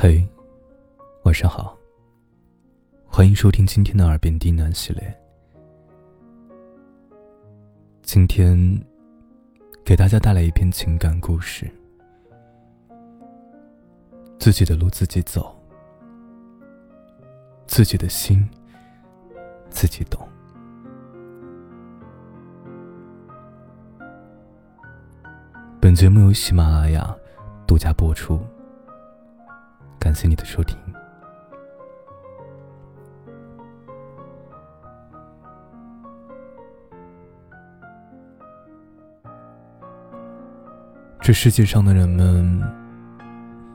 [0.00, 0.24] 嘿，
[1.24, 1.76] 晚上好。
[3.04, 5.20] 欢迎收听今天的耳边低喃系列。
[8.02, 8.56] 今天
[9.84, 11.68] 给大家带来一篇情感故事。
[14.38, 15.52] 自己的路自己走，
[17.66, 18.48] 自己的心
[19.68, 20.28] 自己懂。
[25.80, 27.12] 本节目由喜马拉雅
[27.66, 28.40] 独家播出。
[29.98, 30.78] 感谢你的收听。
[41.20, 42.58] 这世界上的人们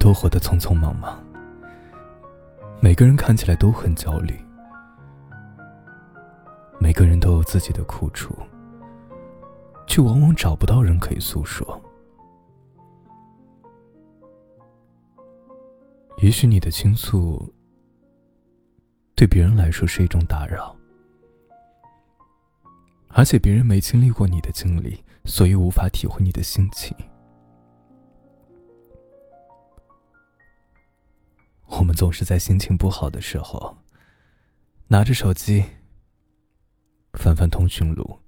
[0.00, 1.16] 都活得匆匆忙忙，
[2.80, 4.36] 每个人看起来都很焦虑，
[6.80, 8.36] 每个人都有自己的苦处，
[9.86, 11.75] 却往往找不到人可以诉说。
[16.26, 17.54] 也许你的倾诉
[19.14, 20.76] 对别人来说是一种打扰，
[23.06, 26.96] 而且别人没经历过你的经历，所以无法体会你的心情。
[31.68, 33.78] 我们总是在心情不好的时候，
[34.88, 35.64] 拿着手机
[37.12, 38.18] 翻翻通讯录，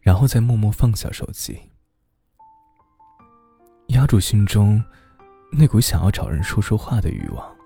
[0.00, 1.58] 然后再默默放下手机，
[3.86, 4.84] 压住心中。
[5.52, 7.56] 那股想要找人说说话的欲望，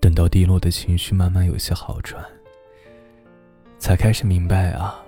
[0.00, 2.24] 等到低落的情绪慢慢有些好转，
[3.78, 5.02] 才开始明白啊，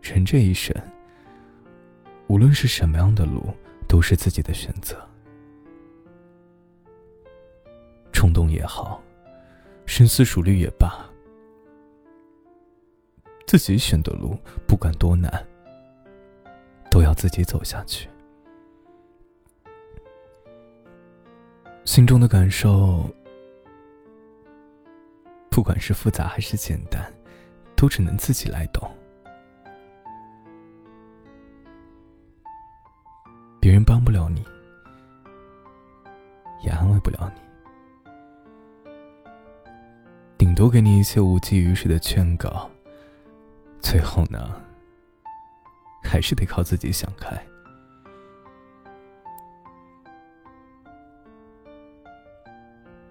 [0.00, 0.72] 人这一生，
[2.28, 3.52] 无论是什么样的路，
[3.88, 4.96] 都是自己的选择。
[8.12, 9.02] 冲动也好，
[9.86, 11.04] 深思熟虑也罢。
[13.46, 15.30] 自己选的路，不管多难，
[16.90, 18.08] 都要自己走下去。
[21.84, 23.08] 心中的感受，
[25.48, 27.00] 不管是复杂还是简单，
[27.76, 28.90] 都只能自己来懂。
[33.60, 34.44] 别人帮不了你，
[36.64, 38.90] 也安慰不了你，
[40.36, 42.68] 顶多给你一些无济于事的劝告。
[43.80, 44.60] 最后呢，
[46.02, 47.40] 还是得靠自己想开。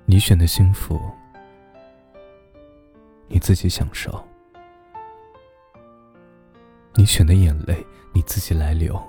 [0.06, 1.02] 你选的幸福，
[3.28, 4.12] 你自己享受；
[6.94, 9.02] 你选的眼泪，你自己来流。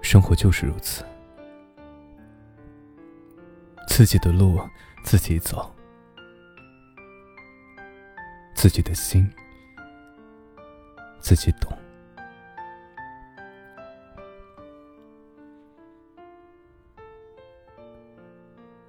[0.00, 1.04] 生活就是如此，
[3.86, 4.58] 自己的路
[5.04, 5.70] 自己走。
[8.68, 9.26] 自己的心，
[11.20, 11.72] 自己懂。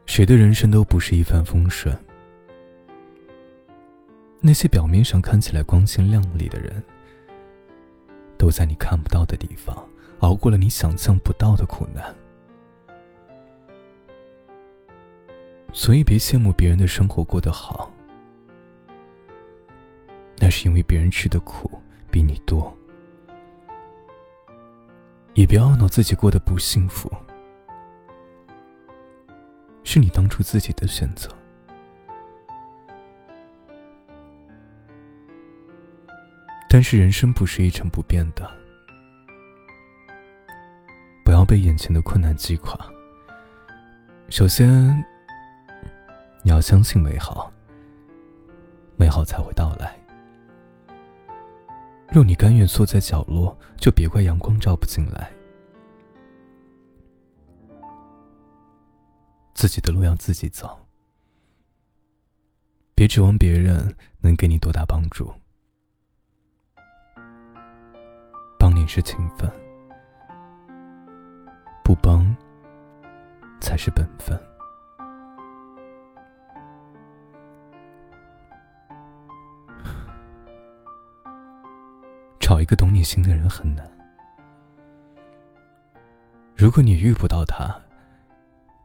[0.06, 1.98] 谁的人生都不是一帆风顺。
[4.42, 6.84] 那些表面上看起来光鲜亮丽的人，
[8.38, 9.88] 都在你看不到的地方
[10.20, 12.14] 熬过了你想象不到的苦难。
[15.72, 17.90] 所以，别羡慕别人的生活过得好。
[20.50, 21.80] 那是因为别人吃的苦
[22.10, 22.76] 比你多，
[25.36, 27.08] 也别懊恼自己过得不幸福，
[29.84, 31.30] 是你当初自己的选择。
[36.68, 38.52] 但是人生不是一成不变的，
[41.24, 42.76] 不要被眼前的困难击垮。
[44.30, 44.68] 首先，
[46.42, 47.54] 你要相信美好，
[48.98, 49.96] 美好才会到来。
[52.12, 55.32] 若你甘愿缩在角落，就别怪阳光照不进来。
[59.54, 60.76] 自己的路要自己走，
[62.96, 65.32] 别指望别人能给你多大帮助。
[68.58, 69.48] 帮你是情分，
[71.84, 72.36] 不帮
[73.62, 74.36] 才是本分。
[82.50, 83.88] 找一个懂你心的人很难。
[86.56, 87.80] 如果你遇不到他，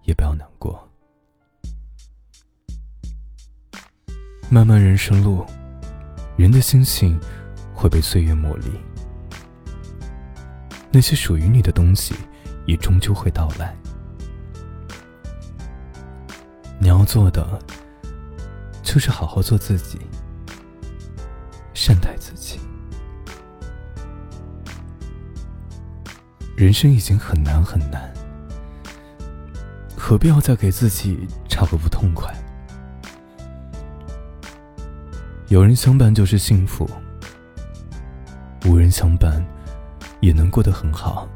[0.03, 0.87] 也不要难过。
[4.51, 5.47] 漫漫人生路，
[6.37, 7.19] 人的心性
[7.75, 8.69] 会被岁月磨砺，
[10.93, 12.15] 那些属于你的东西，
[12.67, 13.75] 也终究会到来。
[16.79, 17.59] 你要做的，
[18.83, 19.99] 就是好好做自己，
[21.73, 22.61] 善待自己。
[26.57, 28.13] 人生已经很难很难，
[29.97, 32.33] 何必要再给自己找个不痛快？
[35.49, 36.89] 有人相伴就是幸福，
[38.67, 39.45] 无人相伴
[40.21, 41.29] 也能过得很好。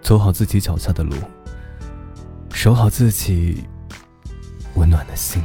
[0.00, 1.16] 走好自己脚下的路，
[2.52, 3.64] 守好自己
[4.76, 5.42] 温暖的心。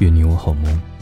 [0.00, 0.93] 愿你我好梦。